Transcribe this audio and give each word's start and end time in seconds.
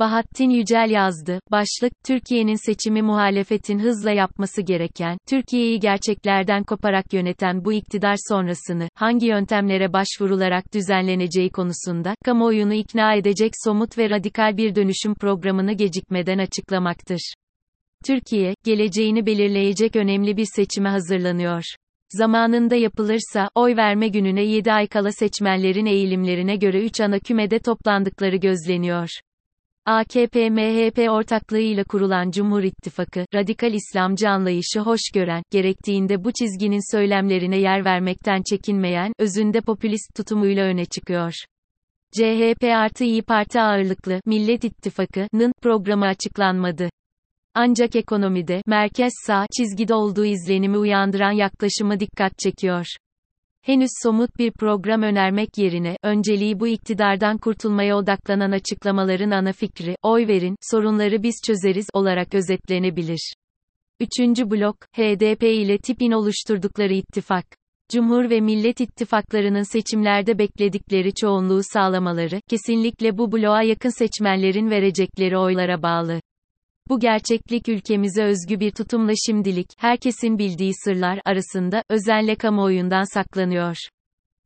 Bahattin 0.00 0.50
Yücel 0.50 0.90
yazdı. 0.90 1.40
Başlık, 1.50 1.92
Türkiye'nin 2.06 2.66
seçimi 2.66 3.02
muhalefetin 3.02 3.78
hızla 3.78 4.10
yapması 4.10 4.62
gereken, 4.62 5.18
Türkiye'yi 5.28 5.80
gerçeklerden 5.80 6.64
koparak 6.64 7.12
yöneten 7.12 7.64
bu 7.64 7.72
iktidar 7.72 8.16
sonrasını, 8.28 8.88
hangi 8.94 9.26
yöntemlere 9.26 9.92
başvurularak 9.92 10.74
düzenleneceği 10.74 11.50
konusunda, 11.50 12.14
kamuoyunu 12.24 12.74
ikna 12.74 13.14
edecek 13.14 13.52
somut 13.64 13.98
ve 13.98 14.10
radikal 14.10 14.56
bir 14.56 14.74
dönüşüm 14.74 15.14
programını 15.14 15.72
gecikmeden 15.72 16.38
açıklamaktır. 16.38 17.34
Türkiye, 18.06 18.54
geleceğini 18.64 19.26
belirleyecek 19.26 19.96
önemli 19.96 20.36
bir 20.36 20.46
seçime 20.56 20.88
hazırlanıyor. 20.88 21.62
Zamanında 22.10 22.76
yapılırsa, 22.76 23.48
oy 23.54 23.76
verme 23.76 24.08
gününe 24.08 24.44
7 24.44 24.72
ay 24.72 24.86
kala 24.86 25.12
seçmenlerin 25.12 25.86
eğilimlerine 25.86 26.56
göre 26.56 26.84
3 26.84 27.00
ana 27.00 27.18
kümede 27.18 27.58
toplandıkları 27.58 28.36
gözleniyor. 28.36 29.08
AKP-MHP 29.90 31.10
ortaklığıyla 31.10 31.84
kurulan 31.84 32.30
Cumhur 32.30 32.62
İttifakı, 32.62 33.24
radikal 33.34 33.74
İslamcı 33.74 34.28
anlayışı 34.28 34.80
hoş 34.80 35.00
gören, 35.14 35.42
gerektiğinde 35.50 36.24
bu 36.24 36.32
çizginin 36.32 36.96
söylemlerine 36.96 37.58
yer 37.58 37.84
vermekten 37.84 38.42
çekinmeyen, 38.50 39.12
özünde 39.18 39.60
popülist 39.60 40.14
tutumuyla 40.16 40.64
öne 40.64 40.84
çıkıyor. 40.84 41.32
CHP 42.12 42.64
artı 42.64 43.04
İyi 43.04 43.22
Parti 43.22 43.60
ağırlıklı, 43.60 44.20
Millet 44.26 44.64
İttifakı'nın 44.64 45.52
programı 45.62 46.06
açıklanmadı. 46.06 46.90
Ancak 47.54 47.96
ekonomide, 47.96 48.62
merkez 48.66 49.12
sağ 49.26 49.46
çizgide 49.56 49.94
olduğu 49.94 50.24
izlenimi 50.24 50.78
uyandıran 50.78 51.32
yaklaşımı 51.32 52.00
dikkat 52.00 52.38
çekiyor. 52.38 52.86
Henüz 53.62 53.90
somut 54.02 54.38
bir 54.38 54.52
program 54.52 55.02
önermek 55.02 55.58
yerine, 55.58 55.96
önceliği 56.02 56.60
bu 56.60 56.68
iktidardan 56.68 57.38
kurtulmaya 57.38 57.96
odaklanan 57.96 58.50
açıklamaların 58.50 59.30
ana 59.30 59.52
fikri, 59.52 59.96
oy 60.02 60.26
verin, 60.28 60.56
sorunları 60.70 61.22
biz 61.22 61.34
çözeriz, 61.46 61.86
olarak 61.92 62.34
özetlenebilir. 62.34 63.34
Üçüncü 64.00 64.50
blok, 64.50 64.76
HDP 64.96 65.42
ile 65.42 65.78
tipin 65.78 66.12
oluşturdukları 66.12 66.92
ittifak. 66.92 67.44
Cumhur 67.92 68.30
ve 68.30 68.40
Millet 68.40 68.80
İttifaklarının 68.80 69.62
seçimlerde 69.62 70.38
bekledikleri 70.38 71.14
çoğunluğu 71.14 71.60
sağlamaları, 71.62 72.40
kesinlikle 72.48 73.18
bu 73.18 73.32
bloğa 73.32 73.62
yakın 73.62 73.98
seçmenlerin 73.98 74.70
verecekleri 74.70 75.38
oylara 75.38 75.82
bağlı. 75.82 76.20
Bu 76.90 77.00
gerçeklik 77.00 77.68
ülkemize 77.68 78.24
özgü 78.24 78.60
bir 78.60 78.70
tutumla 78.70 79.12
şimdilik, 79.26 79.66
herkesin 79.78 80.38
bildiği 80.38 80.72
sırlar 80.84 81.20
arasında, 81.24 81.84
özenle 81.88 82.34
kamuoyundan 82.34 83.14
saklanıyor. 83.14 83.76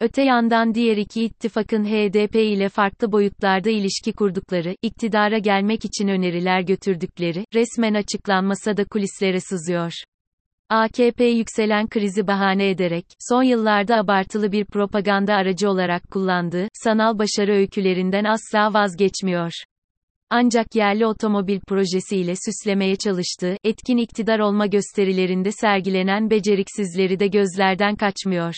Öte 0.00 0.22
yandan 0.22 0.74
diğer 0.74 0.96
iki 0.96 1.24
ittifakın 1.24 1.84
HDP 1.84 2.34
ile 2.34 2.68
farklı 2.68 3.12
boyutlarda 3.12 3.70
ilişki 3.70 4.12
kurdukları, 4.12 4.76
iktidara 4.82 5.38
gelmek 5.38 5.84
için 5.84 6.08
öneriler 6.08 6.60
götürdükleri, 6.60 7.44
resmen 7.54 7.94
açıklanmasa 7.94 8.76
da 8.76 8.84
kulislere 8.84 9.40
sızıyor. 9.40 9.92
AKP 10.68 11.24
yükselen 11.24 11.88
krizi 11.88 12.26
bahane 12.26 12.70
ederek, 12.70 13.04
son 13.28 13.42
yıllarda 13.42 13.96
abartılı 13.96 14.52
bir 14.52 14.64
propaganda 14.64 15.34
aracı 15.34 15.70
olarak 15.70 16.10
kullandığı, 16.10 16.68
sanal 16.72 17.18
başarı 17.18 17.52
öykülerinden 17.52 18.24
asla 18.24 18.74
vazgeçmiyor. 18.74 19.52
Ancak 20.30 20.74
yerli 20.74 21.06
otomobil 21.06 21.60
projesiyle 21.60 22.34
süslemeye 22.36 22.96
çalıştığı, 22.96 23.56
etkin 23.64 23.96
iktidar 23.96 24.38
olma 24.38 24.66
gösterilerinde 24.66 25.52
sergilenen 25.52 26.30
beceriksizleri 26.30 27.20
de 27.20 27.26
gözlerden 27.26 27.96
kaçmıyor. 27.96 28.54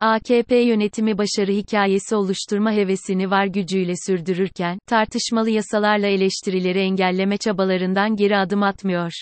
AKP 0.00 0.56
yönetimi 0.56 1.18
başarı 1.18 1.52
hikayesi 1.52 2.16
oluşturma 2.16 2.72
hevesini 2.72 3.30
var 3.30 3.46
gücüyle 3.46 3.92
sürdürürken, 4.06 4.78
tartışmalı 4.86 5.50
yasalarla 5.50 6.06
eleştirileri 6.06 6.78
engelleme 6.78 7.36
çabalarından 7.36 8.16
geri 8.16 8.36
adım 8.36 8.62
atmıyor. 8.62 9.12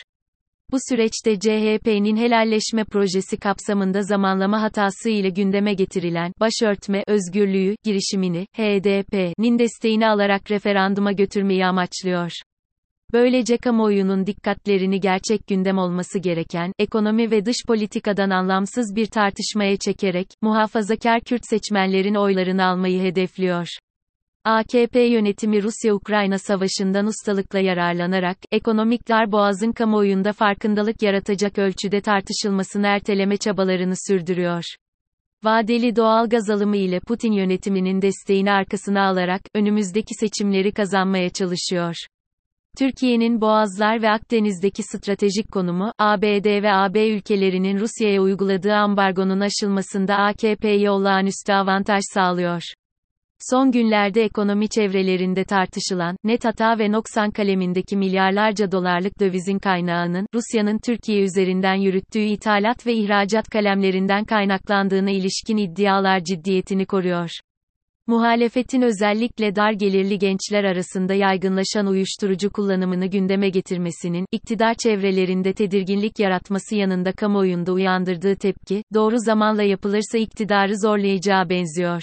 Bu 0.73 0.77
süreçte 0.89 1.39
CHP'nin 1.39 2.17
helalleşme 2.17 2.85
projesi 2.85 3.37
kapsamında 3.37 4.03
zamanlama 4.03 4.63
hatası 4.63 5.11
ile 5.11 5.29
gündeme 5.29 5.75
getirilen 5.75 6.33
başörtme 6.41 7.05
özgürlüğü 7.07 7.77
girişimini 7.85 8.47
HDP'nin 8.57 9.59
desteğini 9.59 10.09
alarak 10.09 10.51
referanduma 10.51 11.13
götürmeyi 11.13 11.67
amaçlıyor. 11.67 12.31
Böylece 13.13 13.57
kamuoyunun 13.57 14.27
dikkatlerini 14.27 15.01
gerçek 15.01 15.47
gündem 15.47 15.79
olması 15.79 16.19
gereken, 16.19 16.73
ekonomi 16.79 17.31
ve 17.31 17.45
dış 17.45 17.57
politikadan 17.67 18.31
anlamsız 18.31 18.97
bir 18.97 19.07
tartışmaya 19.07 19.77
çekerek, 19.77 20.27
muhafazakar 20.43 21.21
Kürt 21.21 21.43
seçmenlerin 21.51 22.15
oylarını 22.15 22.65
almayı 22.65 23.03
hedefliyor. 23.03 23.67
AKP 24.45 25.01
yönetimi 25.01 25.63
Rusya-Ukrayna 25.63 26.39
savaşından 26.39 27.07
ustalıkla 27.07 27.59
yararlanarak, 27.59 28.37
ekonomik 28.53 29.09
darboğazın 29.09 29.73
kamuoyunda 29.73 30.33
farkındalık 30.33 31.03
yaratacak 31.03 31.59
ölçüde 31.59 32.01
tartışılmasını 32.01 32.87
erteleme 32.87 33.37
çabalarını 33.37 33.95
sürdürüyor. 34.09 34.63
Vadeli 35.45 35.97
doğal 35.97 36.29
gaz 36.29 36.51
alımı 36.51 36.77
ile 36.77 37.01
Putin 37.01 37.33
yönetiminin 37.33 38.03
desteğini 38.03 38.53
arkasına 38.53 39.07
alarak, 39.07 39.43
önümüzdeki 39.55 40.15
seçimleri 40.15 40.73
kazanmaya 40.73 41.31
çalışıyor. 41.31 41.95
Türkiye'nin 42.79 43.41
Boğazlar 43.41 44.03
ve 44.03 44.11
Akdeniz'deki 44.11 44.83
stratejik 44.83 45.53
konumu, 45.53 45.93
ABD 45.99 46.63
ve 46.63 46.73
AB 46.73 47.09
ülkelerinin 47.09 47.79
Rusya'ya 47.79 48.23
uyguladığı 48.23 48.75
ambargonun 48.75 49.41
aşılmasında 49.41 50.17
AKP'ye 50.17 50.91
olağanüstü 50.91 51.53
avantaj 51.53 52.03
sağlıyor. 52.15 52.63
Son 53.51 53.73
günlerde 53.73 54.23
ekonomi 54.23 54.69
çevrelerinde 54.69 55.45
tartışılan, 55.45 56.17
net 56.25 56.45
hata 56.45 56.79
ve 56.79 56.93
noksan 56.93 57.31
kalemindeki 57.31 57.97
milyarlarca 57.97 58.73
dolarlık 58.73 59.21
dövizin 59.21 59.59
kaynağının, 59.59 60.27
Rusya'nın 60.35 60.79
Türkiye 60.79 61.23
üzerinden 61.23 61.75
yürüttüğü 61.75 62.21
ithalat 62.21 62.87
ve 62.87 62.95
ihracat 62.95 63.49
kalemlerinden 63.49 64.25
kaynaklandığına 64.25 65.11
ilişkin 65.11 65.57
iddialar 65.57 66.25
ciddiyetini 66.25 66.87
koruyor. 66.87 67.31
Muhalefetin 68.07 68.83
özellikle 68.83 69.57
dar 69.57 69.73
gelirli 69.73 70.19
gençler 70.19 70.65
arasında 70.65 71.15
yaygınlaşan 71.15 71.87
uyuşturucu 71.87 72.51
kullanımını 72.51 73.07
gündeme 73.07 73.49
getirmesinin, 73.49 74.27
iktidar 74.33 74.75
çevrelerinde 74.75 75.53
tedirginlik 75.53 76.19
yaratması 76.19 76.77
yanında 76.77 77.13
kamuoyunda 77.13 77.73
uyandırdığı 77.73 78.37
tepki, 78.37 78.83
doğru 78.95 79.19
zamanla 79.19 79.63
yapılırsa 79.63 80.19
iktidarı 80.19 80.79
zorlayacağı 80.79 81.49
benziyor. 81.49 82.03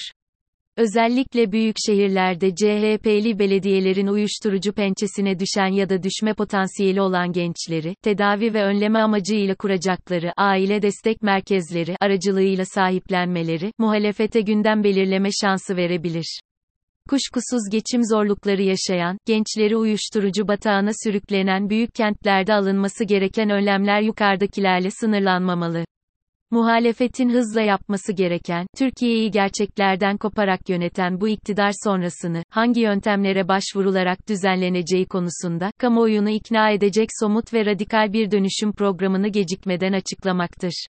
Özellikle 0.80 1.52
büyük 1.52 1.76
şehirlerde 1.88 2.56
CHP'li 2.56 3.40
belediyelerin 3.40 4.08
uyuşturucu 4.08 4.74
pençesine 4.74 5.40
düşen 5.40 5.68
ya 5.68 5.90
da 5.90 6.04
düşme 6.04 6.34
potansiyeli 6.34 7.02
olan 7.02 7.32
gençleri, 7.32 7.96
tedavi 8.04 8.54
ve 8.54 8.64
önleme 8.64 9.00
amacıyla 9.00 9.56
kuracakları 9.56 10.34
aile 10.38 10.82
destek 10.82 11.22
merkezleri 11.22 11.96
aracılığıyla 12.02 12.66
sahiplenmeleri, 12.66 13.72
muhalefete 13.78 14.42
gündem 14.42 14.84
belirleme 14.84 15.30
şansı 15.42 15.76
verebilir. 15.76 16.40
Kuşkusuz 17.10 17.70
geçim 17.72 18.02
zorlukları 18.06 18.62
yaşayan, 18.62 19.18
gençleri 19.26 19.78
uyuşturucu 19.78 20.48
batağına 20.48 20.92
sürüklenen 21.04 21.70
büyük 21.70 21.96
kentlerde 21.96 22.54
alınması 22.54 23.04
gereken 23.04 23.50
önlemler 23.50 24.02
yukarıdakilerle 24.02 24.92
sınırlanmamalı. 24.92 25.86
Muhalefetin 26.52 27.30
hızla 27.30 27.62
yapması 27.62 28.14
gereken, 28.14 28.68
Türkiye'yi 28.78 29.32
gerçeklerden 29.32 30.18
koparak 30.18 30.70
yöneten 30.70 31.22
bu 31.22 31.28
iktidar 31.28 31.72
sonrasını, 31.84 32.44
hangi 32.50 32.82
yöntemlere 32.82 33.48
başvurularak 33.48 34.30
düzenleneceği 34.30 35.06
konusunda, 35.06 35.72
kamuoyunu 35.78 36.30
ikna 36.30 36.70
edecek 36.70 37.10
somut 37.20 37.54
ve 37.54 37.66
radikal 37.66 38.14
bir 38.14 38.32
dönüşüm 38.32 38.74
programını 38.74 39.28
gecikmeden 39.28 39.94
açıklamaktır. 39.94 40.88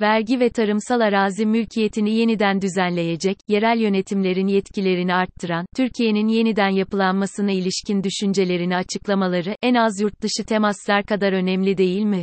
Vergi 0.00 0.40
ve 0.40 0.50
tarımsal 0.50 1.00
arazi 1.00 1.46
mülkiyetini 1.46 2.14
yeniden 2.14 2.62
düzenleyecek, 2.62 3.36
yerel 3.48 3.78
yönetimlerin 3.78 4.46
yetkilerini 4.46 5.14
arttıran, 5.14 5.66
Türkiye'nin 5.76 6.28
yeniden 6.28 6.70
yapılanmasına 6.70 7.52
ilişkin 7.52 8.02
düşüncelerini 8.02 8.76
açıklamaları, 8.76 9.56
en 9.62 9.74
az 9.74 10.00
yurtdışı 10.00 10.44
temaslar 10.48 11.04
kadar 11.04 11.32
önemli 11.32 11.78
değil 11.78 12.02
mi? 12.02 12.22